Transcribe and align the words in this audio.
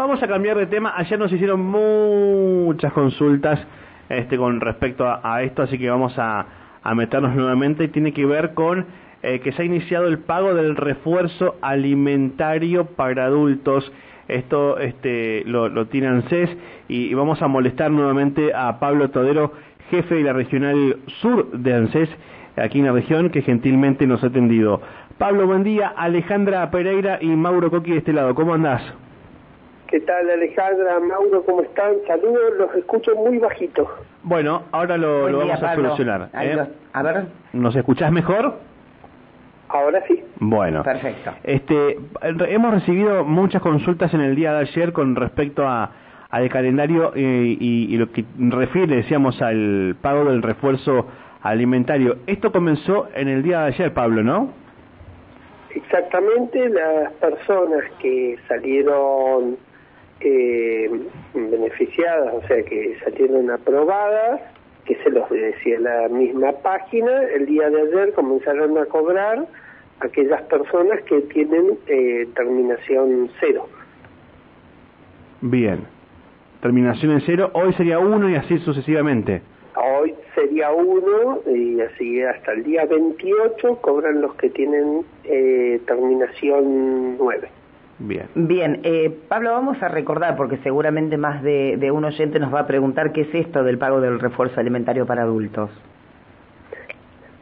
Vamos 0.00 0.22
a 0.22 0.26
cambiar 0.26 0.56
de 0.56 0.64
tema. 0.64 0.94
Ayer 0.96 1.18
nos 1.18 1.30
hicieron 1.30 1.60
muchas 1.60 2.90
consultas 2.94 3.60
este, 4.08 4.38
con 4.38 4.58
respecto 4.58 5.04
a, 5.06 5.42
esto, 5.42 5.60
así 5.60 5.76
que 5.76 5.90
vamos 5.90 6.14
a, 6.16 6.46
meternos 6.96 7.34
nuevamente. 7.36 7.84
Y 7.84 7.88
tiene 7.88 8.14
que 8.14 8.24
ver 8.24 8.54
con 8.54 8.86
eh, 9.22 9.40
que 9.40 9.52
se 9.52 9.60
ha 9.60 9.64
iniciado 9.66 10.06
el 10.06 10.20
pago 10.20 10.54
del 10.54 10.76
refuerzo 10.76 11.56
alimentario 11.60 12.86
para 12.86 13.26
adultos. 13.26 13.92
Esto 14.26 14.78
este, 14.78 15.44
lo, 15.44 15.68
lo 15.68 15.88
tiene 15.88 16.06
ANSES 16.06 16.48
y, 16.88 17.12
vamos 17.12 17.42
a 17.42 17.48
molestar 17.48 17.90
nuevamente 17.90 18.54
a 18.54 18.80
Pablo 18.80 19.10
Todero, 19.10 19.52
jefe 19.90 20.14
de 20.14 20.22
la 20.22 20.32
regional 20.32 20.96
sur 21.20 21.50
de 21.52 21.74
ANSES, 21.74 22.08
aquí 22.56 22.78
en 22.78 22.86
la 22.86 22.92
región, 22.92 23.28
que 23.28 23.42
gentilmente 23.42 24.06
nos 24.06 24.24
ha 24.24 24.28
atendido. 24.28 24.80
Pablo, 25.18 25.46
buen 25.46 25.62
día. 25.62 25.88
Alejandra 25.94 26.70
Pereira 26.70 27.18
y 27.20 27.26
Mauro 27.26 27.70
Coqui 27.70 27.90
de 27.90 27.98
este 27.98 28.14
lado. 28.14 28.34
¿Cómo 28.34 28.54
andás? 28.54 28.80
¿Qué 29.90 29.98
tal 30.02 30.30
Alejandra, 30.30 31.00
Mauro, 31.00 31.42
cómo 31.44 31.62
están? 31.62 31.94
Saludos, 32.06 32.56
los 32.58 32.74
escucho 32.76 33.12
muy 33.16 33.38
bajito. 33.38 33.90
Bueno, 34.22 34.62
ahora 34.70 34.96
lo, 34.96 35.24
vamos 35.36 35.60
a 35.60 35.74
solucionar. 35.74 36.30
¿eh? 36.32 36.64
A 36.92 37.02
ver. 37.02 37.26
¿Nos 37.52 37.74
escuchás 37.74 38.12
mejor? 38.12 38.54
Ahora 39.68 40.00
sí. 40.06 40.22
Bueno. 40.38 40.84
Perfecto. 40.84 41.32
Este, 41.42 41.98
hemos 42.22 42.72
recibido 42.72 43.24
muchas 43.24 43.62
consultas 43.62 44.14
en 44.14 44.20
el 44.20 44.36
día 44.36 44.52
de 44.52 44.60
ayer 44.60 44.92
con 44.92 45.16
respecto 45.16 45.66
a 45.66 45.90
al 46.30 46.48
calendario 46.48 47.10
eh, 47.16 47.56
y, 47.58 47.96
lo 47.96 48.12
que 48.12 48.24
refiere, 48.38 48.94
decíamos, 48.94 49.42
al 49.42 49.96
pago 50.00 50.26
del 50.26 50.42
refuerzo 50.42 51.08
alimentario. 51.42 52.18
Esto 52.28 52.52
comenzó 52.52 53.08
en 53.16 53.26
el 53.26 53.42
día 53.42 53.62
de 53.62 53.66
ayer, 53.66 53.92
Pablo, 53.92 54.22
¿no? 54.22 54.52
Exactamente, 55.74 56.68
las 56.68 57.12
personas 57.14 57.82
que 58.00 58.38
salieron 58.46 59.56
eh, 60.20 60.90
beneficiadas, 61.34 62.34
o 62.34 62.46
sea, 62.46 62.62
que 62.62 62.96
salieron 63.04 63.50
aprobadas, 63.50 64.40
que 64.84 64.96
se 64.96 65.10
los 65.10 65.28
decía 65.30 65.78
la 65.80 66.08
misma 66.08 66.52
página, 66.62 67.22
el 67.34 67.46
día 67.46 67.70
de 67.70 67.82
ayer 67.82 68.12
comenzaron 68.12 68.76
a 68.78 68.86
cobrar 68.86 69.46
aquellas 70.00 70.42
personas 70.42 71.02
que 71.02 71.20
tienen 71.22 71.78
eh, 71.86 72.28
terminación 72.34 73.30
cero. 73.38 73.68
Bien, 75.40 75.80
terminación 76.60 77.12
en 77.12 77.20
cero, 77.22 77.50
hoy 77.54 77.72
sería 77.74 77.98
uno 77.98 78.28
y 78.28 78.34
así 78.34 78.58
sucesivamente. 78.58 79.42
Hoy 79.76 80.14
sería 80.34 80.72
uno 80.72 81.40
y 81.46 81.80
así 81.80 82.22
hasta 82.22 82.52
el 82.52 82.64
día 82.64 82.84
28 82.86 83.76
cobran 83.80 84.20
los 84.20 84.34
que 84.34 84.50
tienen 84.50 85.04
eh, 85.24 85.80
terminación 85.86 87.16
9. 87.16 87.48
Bien. 88.00 88.28
Bien, 88.34 88.80
eh, 88.82 89.14
Pablo, 89.28 89.52
vamos 89.52 89.82
a 89.82 89.88
recordar, 89.88 90.34
porque 90.34 90.56
seguramente 90.58 91.18
más 91.18 91.42
de, 91.42 91.90
un 91.92 92.04
oyente 92.04 92.38
nos 92.38 92.52
va 92.52 92.60
a 92.60 92.66
preguntar 92.66 93.12
qué 93.12 93.22
es 93.22 93.34
esto 93.34 93.62
del 93.62 93.76
pago 93.76 94.00
del 94.00 94.18
refuerzo 94.18 94.58
alimentario 94.58 95.04
para 95.04 95.22
adultos. 95.22 95.70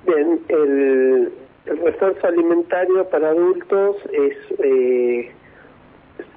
Bien, 0.04 0.40
el, 0.48 1.32
refuerzo 1.64 2.26
alimentario 2.26 3.08
para 3.08 3.28
adultos 3.28 3.96
es 4.12 4.36
eh, 4.58 5.30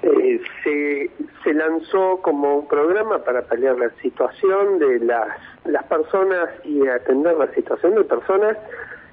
eh, 0.03 0.41
se, 0.63 1.09
se 1.43 1.53
lanzó 1.55 2.21
como 2.21 2.59
un 2.59 2.67
programa 2.67 3.19
para 3.23 3.41
paliar 3.41 3.77
la 3.79 3.89
situación 4.01 4.77
de 4.77 4.99
las, 4.99 5.29
las 5.65 5.83
personas 5.85 6.49
y 6.63 6.87
atender 6.87 7.37
la 7.37 7.51
situación 7.53 7.95
de 7.95 8.03
personas 8.03 8.55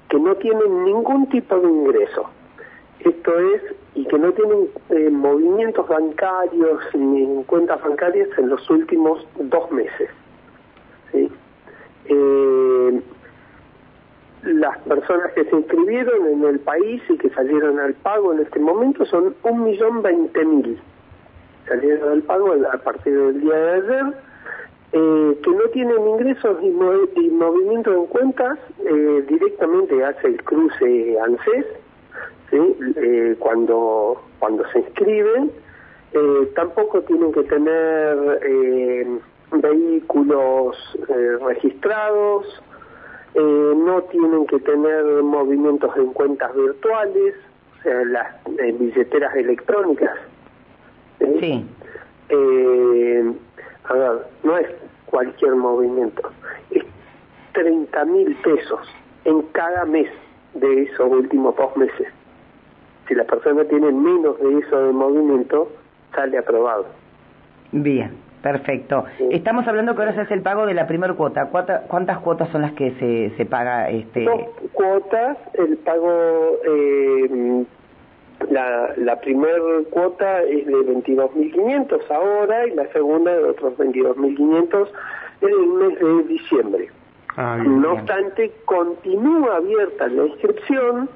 que 0.07 0.19
no 0.19 0.35
tienen 0.35 0.83
ningún 0.85 1.29
tipo 1.29 1.59
de 1.59 1.67
ingreso. 1.67 2.29
Esto 2.99 3.39
es, 3.39 3.61
y 3.95 4.05
que 4.05 4.17
no 4.17 4.31
tienen 4.33 4.69
eh, 4.89 5.09
movimientos 5.09 5.87
bancarios 5.87 6.81
ni 6.93 7.43
cuentas 7.45 7.81
bancarias 7.81 8.29
en 8.37 8.49
los 8.49 8.69
últimos 8.69 9.25
dos 9.37 9.71
meses. 9.71 10.09
Eh, 12.11 13.01
las 14.43 14.77
personas 14.79 15.31
que 15.33 15.43
se 15.45 15.55
inscribieron 15.55 16.27
en 16.27 16.43
el 16.43 16.59
país 16.59 17.01
y 17.09 17.17
que 17.17 17.29
salieron 17.29 17.79
al 17.79 17.93
pago 17.93 18.33
en 18.33 18.39
este 18.39 18.59
momento 18.59 19.05
son 19.05 19.35
un 19.43 19.63
millón 19.63 20.01
veinte 20.01 20.43
mil. 20.45 20.79
Salieron 21.67 22.09
al 22.09 22.23
pago 22.23 22.53
a 22.53 22.77
partir 22.77 23.13
del 23.17 23.41
día 23.41 23.55
de 23.55 23.71
ayer, 23.71 24.13
eh, 24.93 25.39
que 25.43 25.51
no 25.51 25.63
tienen 25.71 26.07
ingresos 26.07 26.57
y, 26.63 26.69
movimiento 27.29 27.93
en 27.93 28.05
cuentas, 28.07 28.57
eh, 28.85 29.25
directamente 29.27 30.03
hace 30.03 30.27
el 30.27 30.43
cruce 30.43 31.19
ANSES, 31.19 31.65
¿sí? 32.49 32.77
Eh, 32.97 33.35
cuando, 33.39 34.21
cuando 34.39 34.67
se 34.71 34.79
inscriben, 34.79 35.51
tampoco 36.55 37.01
tienen 37.01 37.31
que 37.31 37.43
tener 37.43 38.17
vehículos 39.51 40.75
registrados, 41.41 42.61
eh, 43.35 43.73
no 43.75 44.01
tienen 44.03 44.47
que 44.47 44.59
tener 44.59 45.03
movimientos 45.21 45.95
en 45.97 46.07
cuentas 46.13 46.55
virtuales, 46.55 47.35
o 47.79 47.83
sea, 47.83 48.03
las 48.05 48.27
billeteras 48.79 49.35
electrónicas. 49.35 50.17
Sí. 51.19 51.65
Eh, 52.29 53.33
a 53.83 53.93
ver, 53.93 54.11
no 54.43 54.57
es 54.57 54.67
cualquier 55.05 55.55
movimiento, 55.55 56.29
es 56.71 56.83
30 57.53 58.05
mil 58.05 58.35
pesos 58.37 58.81
en 59.25 59.41
cada 59.51 59.85
mes 59.85 60.09
de 60.55 60.83
esos 60.83 61.11
últimos 61.11 61.55
dos 61.55 61.75
meses. 61.77 62.07
Si 63.09 63.15
la 63.15 63.25
persona 63.25 63.65
tiene 63.65 63.91
menos 63.91 64.39
de 64.39 64.59
eso 64.59 64.79
de 64.79 64.93
movimiento, 64.93 65.69
sale 66.15 66.37
aprobado. 66.37 66.85
Bien. 67.71 68.29
Perfecto. 68.41 69.03
Estamos 69.31 69.67
hablando 69.67 69.95
que 69.95 70.01
ahora 70.01 70.13
se 70.13 70.21
hace 70.21 70.33
el 70.33 70.41
pago 70.41 70.65
de 70.65 70.73
la 70.73 70.87
primera 70.87 71.13
cuota. 71.13 71.49
¿Cuántas 71.49 72.19
cuotas 72.19 72.47
son 72.49 72.61
las 72.61 72.71
que 72.71 72.91
se, 72.91 73.35
se 73.35 73.45
paga? 73.45 73.89
este 73.89 74.23
Dos 74.23 74.43
cuotas. 74.71 75.37
El 75.55 75.75
pago, 75.79 76.53
eh, 76.65 77.65
la, 78.49 78.93
la 78.95 79.19
primera 79.19 79.57
cuota 79.89 80.41
es 80.43 80.65
de 80.67 80.73
22.500 80.73 81.99
ahora 82.09 82.65
y 82.65 82.75
la 82.75 82.87
segunda 82.93 83.35
de 83.35 83.43
otros 83.43 83.77
22.500 83.77 84.87
en 85.41 85.49
el 85.49 85.67
mes 85.67 85.99
de 85.99 86.23
diciembre. 86.23 86.89
Ah, 87.35 87.57
no 87.65 87.93
obstante, 87.93 88.51
continúa 88.65 89.57
abierta 89.57 90.07
la 90.07 90.25
inscripción 90.25 91.09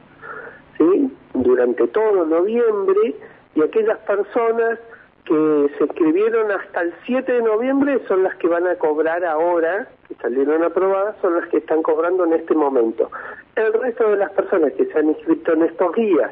¿sí? 0.77 1.11
Durante 1.33 1.87
todo 1.87 2.25
noviembre 2.25 3.15
y 3.55 3.61
aquellas 3.61 3.99
personas 3.99 4.79
que 5.25 5.71
se 5.77 5.83
escribieron 5.85 6.51
hasta 6.51 6.81
el 6.81 6.93
7 7.05 7.31
de 7.31 7.41
noviembre 7.41 7.99
son 8.07 8.23
las 8.23 8.35
que 8.35 8.47
van 8.47 8.67
a 8.67 8.75
cobrar 8.75 9.23
ahora, 9.23 9.87
que 10.07 10.15
salieron 10.15 10.63
aprobadas, 10.63 11.15
son 11.21 11.35
las 11.35 11.47
que 11.47 11.57
están 11.57 11.81
cobrando 11.81 12.25
en 12.25 12.33
este 12.33 12.53
momento. 12.53 13.09
El 13.55 13.71
resto 13.73 14.09
de 14.09 14.17
las 14.17 14.31
personas 14.31 14.73
que 14.73 14.85
se 14.85 14.99
han 14.99 15.09
inscrito 15.09 15.53
en 15.53 15.63
estos 15.63 15.95
días 15.95 16.31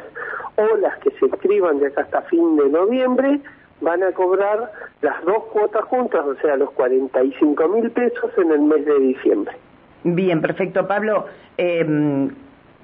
o 0.58 0.78
las 0.78 0.98
que 1.00 1.12
se 1.12 1.26
inscriban 1.26 1.80
de 1.80 1.88
acá 1.88 2.02
hasta 2.02 2.22
fin 2.24 2.58
de 2.58 2.70
noviembre 2.70 3.40
van 3.80 4.04
a 4.04 4.12
cobrar 4.12 4.72
las 5.02 5.26
dos 5.26 5.44
cuotas 5.46 5.86
juntas, 5.86 6.26
o 6.26 6.36
sea, 6.36 6.56
los 6.58 6.72
45 6.72 7.68
mil 7.70 7.90
pesos 7.92 8.32
en 8.38 8.52
el 8.52 8.62
mes 8.62 8.86
de 8.86 9.00
diciembre. 9.00 9.56
Bien, 10.04 10.42
perfecto. 10.42 10.88
Pablo, 10.88 11.26
eh, 11.58 11.86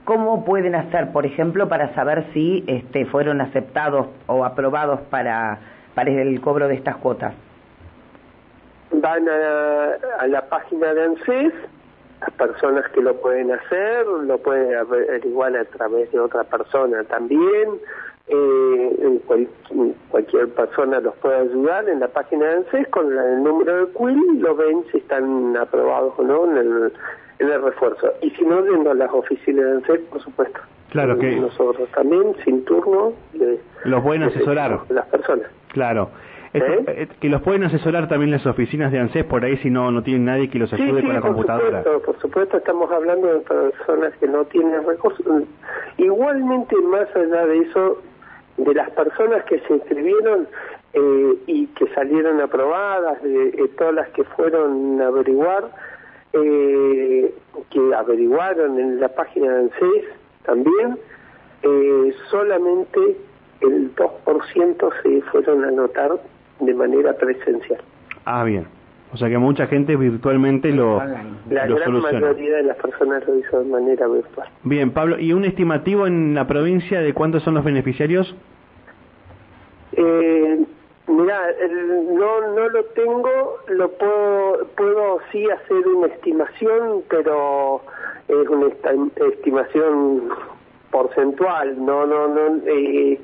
¿cómo 0.07 0.45
pueden 0.45 0.73
hacer, 0.73 1.11
por 1.11 1.25
ejemplo, 1.25 1.67
para 1.67 1.93
saber 1.93 2.27
si 2.33 2.63
este, 2.65 3.05
fueron 3.07 3.41
aceptados 3.41 4.07
o 4.27 4.45
aprobados 4.45 5.01
para 5.09 5.59
el 5.97 6.39
cobro 6.39 6.69
de 6.69 6.75
estas 6.75 6.95
cuotas? 6.95 7.33
Van 8.91 9.27
a, 9.27 10.27
la 10.27 10.47
página 10.47 10.93
de 10.93 11.03
ANSES, 11.03 11.53
las 12.21 12.31
personas 12.37 12.89
que 12.93 13.01
lo 13.01 13.17
pueden 13.17 13.51
hacer, 13.51 14.07
lo 14.07 14.37
pueden 14.37 14.77
averiguar 14.77 15.57
a 15.57 15.65
través 15.65 16.09
de 16.13 16.19
otra 16.21 16.45
persona 16.45 17.03
también, 17.03 17.81
eh, 18.29 19.19
cualquier 20.09 20.47
persona 20.53 21.01
los 21.01 21.15
puede 21.15 21.35
ayudar 21.35 21.89
en 21.89 21.99
la 21.99 22.07
página 22.07 22.45
de 22.45 22.55
ANSES 22.55 22.87
con 22.89 23.11
el 23.11 23.43
número 23.43 23.85
de 23.85 23.91
QUIL 23.91 24.23
y 24.35 24.37
lo 24.39 24.55
ven 24.55 24.85
si 24.89 24.99
están 24.99 25.57
aprobados 25.57 26.13
o 26.17 26.23
no 26.23 26.45
en 26.45 26.57
el, 26.57 26.93
el 27.39 27.61
refuerzo. 27.61 28.13
Y 28.21 28.29
si 28.31 28.45
no, 28.45 28.65
yendo 28.65 28.91
a 28.91 28.93
las 28.93 29.11
oficinas 29.11 29.65
de 29.65 29.71
ANSES, 29.71 29.99
por 30.09 30.21
supuesto. 30.21 30.59
Claro 30.89 31.17
que... 31.17 31.35
Nosotros 31.35 31.89
también, 31.93 32.35
sin 32.43 32.63
turno. 32.65 33.13
los 33.83 34.03
pueden 34.03 34.23
asesorar. 34.23 34.79
las 34.89 35.05
personas. 35.07 35.47
Claro. 35.69 36.09
¿Eh? 36.53 36.83
Eh, 36.87 37.07
que 37.19 37.29
los 37.29 37.41
pueden 37.41 37.63
asesorar 37.63 38.07
también 38.07 38.31
las 38.31 38.45
oficinas 38.45 38.91
de 38.91 38.99
ANSES 38.99 39.25
por 39.25 39.43
ahí 39.43 39.57
si 39.57 39.69
no 39.69 39.91
no 39.91 40.01
tienen 40.01 40.25
nadie 40.25 40.49
que 40.49 40.57
los 40.57 40.71
ayude 40.73 41.01
con 41.03 41.13
la 41.13 41.21
computadora. 41.21 41.83
Supuesto, 41.83 42.01
por 42.05 42.19
supuesto, 42.19 42.57
estamos 42.57 42.91
hablando 42.91 43.27
de 43.27 43.39
personas 43.41 44.15
que 44.17 44.27
no 44.27 44.45
tienen 44.45 44.85
recursos. 44.85 45.25
Igualmente, 45.97 46.75
más 46.77 47.13
allá 47.15 47.45
de 47.45 47.59
eso, 47.59 48.01
de 48.57 48.73
las 48.73 48.89
personas 48.91 49.43
que 49.45 49.59
se 49.59 49.73
inscribieron 49.73 50.47
eh, 50.93 51.33
y 51.47 51.67
que 51.67 51.87
salieron 51.93 52.41
aprobadas, 52.41 53.21
de, 53.21 53.69
todas 53.77 53.93
las 53.93 54.09
que 54.09 54.23
fueron 54.23 55.01
a 55.01 55.07
averiguar, 55.07 55.65
que 56.31 56.86
averiguaron 57.99 58.79
en 58.79 58.99
la 58.99 59.09
página 59.09 59.51
de 59.51 59.59
ANSES 59.59 60.05
también, 60.45 60.97
solamente 62.29 62.99
el 63.61 63.93
2% 63.95 64.93
se 65.03 65.21
fueron 65.31 65.65
a 65.65 65.67
anotar 65.69 66.11
de 66.59 66.73
manera 66.73 67.13
presencial. 67.13 67.81
Ah, 68.25 68.43
bien. 68.43 68.67
O 69.13 69.17
sea 69.17 69.29
que 69.29 69.37
mucha 69.37 69.67
gente 69.67 69.95
virtualmente 69.95 70.69
lo, 70.71 70.99
La 71.49 71.65
lo 71.65 71.75
gran 71.75 71.85
soluciona. 71.85 72.19
mayoría 72.27 72.57
de 72.57 72.63
las 72.63 72.77
personas 72.77 73.25
lo 73.25 73.37
hizo 73.37 73.59
de 73.63 73.69
manera 73.69 74.05
virtual. 74.07 74.49
Bien, 74.63 74.91
Pablo, 74.91 75.17
¿y 75.17 75.31
un 75.31 75.45
estimativo 75.45 76.07
en 76.07 76.35
la 76.35 76.45
provincia 76.45 76.99
de 76.99 77.13
cuántos 77.13 77.41
son 77.43 77.53
los 77.53 77.63
beneficiarios? 77.63 78.35
Eh, 79.93 80.65
mira, 81.07 81.53
no, 82.11 82.53
no 82.53 82.69
lo 82.69 82.83
tengo, 82.85 83.57
lo 83.67 83.89
puedo, 83.91 84.67
puedo 84.75 85.19
sí 85.31 85.49
hacer 85.49 85.87
una 85.87 86.07
estimación, 86.07 87.03
pero 87.09 87.81
es 88.27 88.47
una 88.49 88.67
estimación 89.31 90.29
porcentual, 90.91 91.85
no, 91.85 92.05
no, 92.05 92.27
no, 92.27 92.61
eh, 92.65 93.19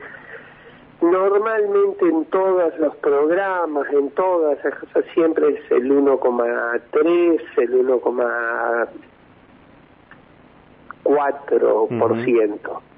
normalmente 1.01 2.05
en 2.05 2.25
todos 2.25 2.77
los 2.79 2.95
programas, 2.97 3.91
en 3.91 4.09
todas 4.11 4.57
esas 4.59 5.05
siempre 5.13 5.49
es 5.49 5.71
el 5.71 5.91
1,3, 5.91 7.41
el 7.57 7.85
1,4% 7.85 9.12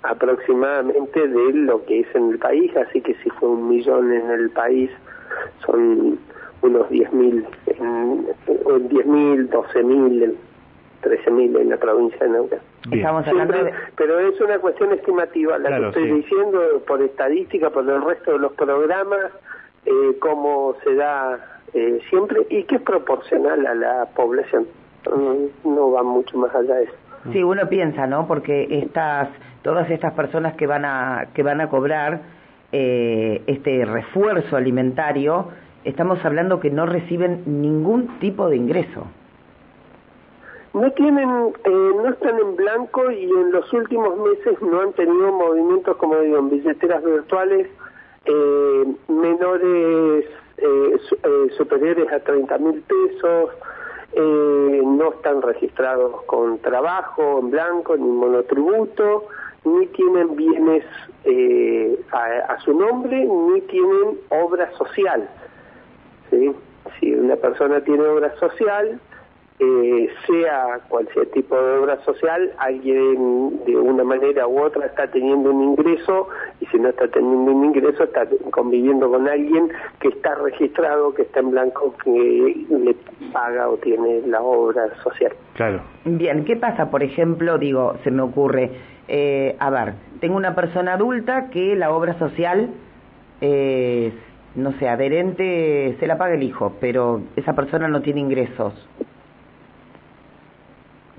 aproximadamente 0.04 1.28
de 1.28 1.54
lo 1.54 1.84
que 1.86 2.02
es 2.02 2.16
en 2.16 2.32
el 2.32 2.40
país, 2.40 2.76
así 2.78 3.02
que 3.02 3.14
si 3.16 3.30
fue 3.32 3.50
un 3.50 3.68
millón 3.70 4.12
en 4.14 4.30
el 4.32 4.50
país, 4.52 4.90
son 5.66 6.20
unos 6.62 6.90
10.000, 6.90 7.46
en- 7.68 8.28
en 8.48 8.90
10.000, 8.90 9.50
12.000, 9.50 10.36
13.000 11.02 11.58
en 11.62 11.70
la 11.70 11.78
provincia 11.78 12.20
de 12.20 12.30
Neuquén. 12.30 12.60
Estamos 12.92 13.28
hablando 13.28 13.54
Siempre- 13.54 13.74
de... 13.74 13.80
pero 13.96 14.20
es 14.20 14.40
una 14.42 14.60
cuestión 14.60 14.92
estimativa, 14.92 15.58
la 15.58 15.68
Claro, 15.70 15.84
que 15.84 15.88
estoy 15.90 16.08
sí. 16.08 16.14
diciendo 16.28 16.60
por 16.88 17.02
estadística, 17.02 17.70
por 17.70 17.88
el 17.90 18.02
resto 18.02 18.32
de 18.34 18.40
los 18.40 18.54
programas, 18.54 19.32
eh, 19.86 20.18
cómo 20.20 20.76
se 20.84 20.96
da 20.96 21.60
eh, 21.74 22.00
siempre 22.10 22.46
y 22.50 22.64
que 22.64 22.76
es 22.76 22.82
proporcional 22.82 23.66
a 23.68 23.76
la 23.76 24.06
población. 24.16 24.66
No 25.64 25.92
va 25.92 26.02
mucho 26.04 26.38
más 26.38 26.54
allá 26.56 26.76
de 26.76 26.84
eso. 26.86 26.94
Sí, 27.32 27.44
uno 27.44 27.68
piensa, 27.68 28.08
¿no? 28.08 28.28
Porque 28.28 28.68
estas, 28.70 29.30
todas 29.64 29.90
estas 29.90 30.14
personas 30.14 30.56
que 30.56 30.68
van 30.68 30.86
a, 30.86 31.28
que 31.34 31.44
van 31.44 31.62
a 31.62 31.70
cobrar 31.70 32.22
eh, 32.72 33.42
este 33.48 33.86
refuerzo 33.86 34.58
alimentario, 34.58 35.50
estamos 35.84 36.24
hablando 36.24 36.60
que 36.60 36.70
no 36.70 36.86
reciben 36.86 37.62
ningún 37.62 38.20
tipo 38.20 38.50
de 38.50 38.58
ingreso. 38.58 39.08
No 40.74 40.92
tienen, 40.92 41.30
eh, 41.64 41.92
no 41.96 42.10
están 42.10 42.38
en 42.38 42.56
blanco 42.56 43.10
y 43.10 43.24
en 43.24 43.52
los 43.52 43.72
últimos 43.72 44.18
meses 44.18 44.62
no 44.62 44.82
han 44.82 44.94
tenido 44.94 45.32
movimientos, 45.32 45.96
como 45.98 46.18
digo, 46.20 46.38
en 46.38 46.50
billeteras 46.50 47.04
virtuales 47.04 47.68
eh, 48.26 48.96
menores, 49.08 50.26
eh, 50.58 50.98
eh, 51.24 51.48
superiores 51.58 52.12
a 52.12 52.20
30 52.20 52.58
mil 52.58 52.82
pesos, 52.82 53.52
eh, 54.16 54.82
no 54.84 55.12
están 55.12 55.42
registrados 55.42 56.24
con 56.24 56.60
trabajo 56.60 57.40
en 57.40 57.52
blanco 57.52 57.98
ni 57.98 58.10
monotributo, 58.10 59.28
ni 59.66 59.88
tienen 59.88 60.36
bienes 60.36 60.86
eh, 61.26 62.00
a, 62.12 62.54
a 62.54 62.60
su 62.62 62.74
nombre, 62.74 63.26
ni 63.26 63.62
tienen 63.62 64.18
obra 64.30 64.72
social. 64.78 65.30
¿sí? 66.30 66.52
Si 67.00 67.14
una 67.14 67.36
persona 67.36 67.82
tiene 67.82 68.04
obra 68.04 68.34
social, 68.38 69.00
eh, 69.58 70.10
sea 70.28 70.80
cual 70.90 71.08
sea 71.14 71.24
el 71.24 71.30
tipo 71.30 71.56
de 71.56 71.78
obra 71.78 72.04
social, 72.04 72.52
alguien 72.58 73.64
de 73.66 73.78
una 73.78 74.04
manera 74.04 74.48
u 74.48 74.62
otra 74.62 74.86
está 74.86 75.08
teniendo 75.08 75.52
un 75.52 75.64
ingreso 75.64 76.28
y 76.60 76.66
si 76.66 76.78
no 76.78 76.90
está 76.90 77.08
teniendo 77.08 77.52
un 77.54 77.66
ingreso 77.66 78.04
está 78.04 78.28
conviviendo 78.52 79.10
con 79.10 79.30
alguien 79.30 79.70
que 80.00 80.10
está 80.10 80.36
registrado, 80.36 81.14
que 81.14 81.22
está 81.22 81.40
en 81.40 81.52
blanco, 81.52 81.96
que 82.04 82.66
le 82.70 82.96
paga 83.32 83.70
o 83.70 83.78
tiene 83.78 84.24
la 84.28 84.42
obra 84.42 84.94
social. 85.02 85.32
Claro. 85.54 85.82
Bien, 86.04 86.44
¿qué 86.44 86.58
pasa, 86.58 86.92
por 86.92 87.02
ejemplo, 87.02 87.58
digo, 87.58 87.96
se 88.04 88.12
me 88.12 88.24
ocurre, 88.24 88.72
eh, 89.08 89.56
a 89.58 89.70
ver, 89.70 89.94
tengo 90.20 90.36
una 90.36 90.54
persona 90.54 90.96
adulta 90.96 91.50
que 91.50 91.78
la 91.78 91.92
obra 91.92 92.20
social, 92.20 92.72
eh, 93.40 94.12
no 94.56 94.74
sé, 94.80 94.90
adherente, 94.90 95.96
se 95.98 96.08
la 96.08 96.18
paga 96.18 96.34
el 96.34 96.44
hijo, 96.44 96.74
pero 96.82 97.22
esa 97.38 97.54
persona 97.56 97.88
no 97.88 98.02
tiene 98.02 98.20
ingresos. 98.20 98.74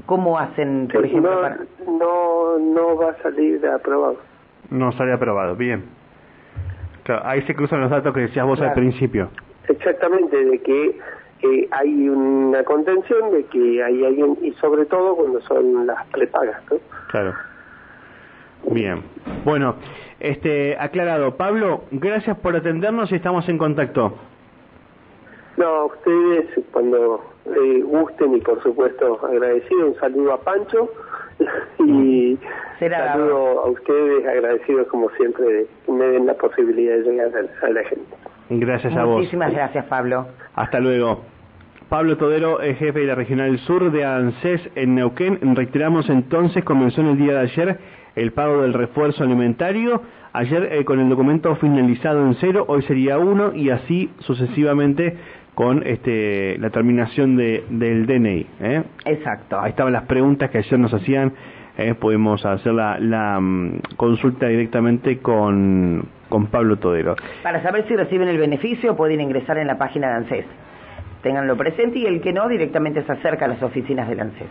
¿Cómo 0.07 0.39
hacen, 0.39 0.89
por 0.93 1.05
ejemplo, 1.05 1.35
no, 1.35 1.41
para... 1.41 1.59
no, 1.87 2.59
no 2.59 2.97
va 2.97 3.11
a 3.11 3.23
salir 3.23 3.67
aprobado. 3.67 4.17
No 4.71 4.93
sale 4.93 5.13
aprobado. 5.13 5.57
Bien. 5.57 5.85
Claro, 7.03 7.23
ahí 7.25 7.43
se 7.43 7.55
cruzan 7.55 7.81
los 7.81 7.91
datos 7.91 8.15
que 8.15 8.21
decías 8.21 8.47
vos 8.47 8.61
al 8.61 8.73
principio. 8.73 9.29
Exactamente, 9.69 10.45
de 10.45 10.59
que 10.61 10.99
eh, 11.43 11.69
hay 11.71 12.09
una 12.09 12.65
contención, 12.65 13.31
de 13.33 13.45
que 13.45 13.83
hay 13.83 14.05
alguien, 14.05 14.39
y 14.43 14.53
sobre 14.55 14.87
todo 14.87 15.17
cuando 15.17 15.41
son 15.43 15.87
las 15.87 16.07
prepagas, 16.07 16.63
¿no? 16.71 16.79
Claro. 17.09 17.35
Bien. 18.71 19.03
Bueno, 19.45 19.77
este, 20.19 20.77
aclarado. 20.79 21.37
Pablo, 21.37 21.85
gracias 21.91 22.39
por 22.39 22.57
atendernos 22.57 23.13
y 23.13 23.17
estamos 23.17 23.49
en 23.49 23.59
contacto. 23.59 24.19
No, 25.57 25.67
a 25.67 25.85
ustedes 25.87 26.47
cuando 26.73 27.23
eh, 27.47 27.83
gusten 27.83 28.35
y 28.35 28.41
por 28.41 28.63
supuesto 28.63 29.19
agradecido, 29.25 29.87
un 29.87 29.95
saludo 29.97 30.35
a 30.35 30.41
Pancho 30.41 30.91
y 31.79 32.39
Será 32.79 33.13
saludo 33.13 33.65
a 33.65 33.71
ustedes 33.71 34.27
agradecidos 34.27 34.87
como 34.89 35.09
siempre 35.11 35.45
de 35.47 35.67
que 35.85 35.93
me 35.93 36.07
den 36.07 36.27
la 36.27 36.35
posibilidad 36.35 36.97
de 36.97 37.03
llegar 37.03 37.31
a, 37.35 37.67
a 37.67 37.71
la 37.71 37.85
gente. 37.85 38.17
Gracias 38.51 38.95
a 38.97 39.05
vos. 39.05 39.17
Muchísimas 39.17 39.53
gracias, 39.53 39.85
Pablo. 39.87 40.27
Hasta 40.55 40.79
luego. 40.79 41.23
Pablo 41.89 42.17
Todero, 42.17 42.61
es 42.63 42.79
jefe 42.79 42.99
de 42.99 43.07
la 43.07 43.15
Regional 43.15 43.59
Sur 43.61 43.93
de 43.93 44.05
ANSES 44.05 44.61
en 44.75 44.97
Neuquén. 44.97 45.39
Reiteramos 45.55 46.09
entonces, 46.11 46.65
comenzó 46.65 47.01
en 47.01 47.07
el 47.09 47.17
día 47.17 47.35
de 47.35 47.41
ayer 47.41 47.79
el 48.17 48.33
pago 48.33 48.63
del 48.63 48.73
refuerzo 48.73 49.23
alimentario. 49.23 50.03
Ayer 50.33 50.73
eh, 50.73 50.85
con 50.85 50.99
el 50.99 51.09
documento 51.09 51.55
finalizado 51.57 52.27
en 52.27 52.35
cero, 52.35 52.65
hoy 52.67 52.83
sería 52.83 53.19
uno 53.19 53.55
y 53.55 53.71
así 53.71 54.11
sucesivamente 54.19 55.17
con 55.57 55.83
este, 55.87 56.57
la 56.59 56.69
terminación 56.69 57.35
de, 57.37 57.65
del 57.71 58.07
DNI. 58.07 58.47
¿eh? 58.61 58.83
Exacto. 59.07 59.59
Ahí 59.59 59.71
estaban 59.71 59.93
las 59.95 60.05
preguntas 60.05 60.51
que 60.51 60.59
ayer 60.59 60.79
nos 60.79 60.93
hacían. 60.93 61.33
eh, 61.79 61.95
podemos 61.95 62.45
hacer 62.45 62.73
la, 62.75 62.99
la, 63.01 63.41
mm, 63.41 63.81
consulta 63.97 64.47
directamente 64.49 65.19
con, 65.19 66.05
con 66.29 66.47
Pablo 66.49 66.77
Todero. 66.77 67.17
Para 67.43 67.63
saber 67.63 67.87
si 67.89 67.97
reciben 67.97 68.29
el 68.29 68.39
beneficio 68.39 68.95
pueden 68.97 69.21
ingresar 69.21 69.57
en 69.59 69.67
la 69.67 69.79
página 69.79 70.09
de 70.09 70.15
ANSES. 70.17 70.45
Ténganlo 71.23 71.57
presente 71.57 71.99
y 72.01 72.07
el 72.07 72.21
que 72.21 72.33
no 72.35 72.49
directamente 72.49 73.03
se 73.03 73.13
acerca 73.13 73.47
a 73.47 73.49
las 73.49 73.63
oficinas 73.63 74.09
del 74.09 74.21
ANSES. 74.21 74.49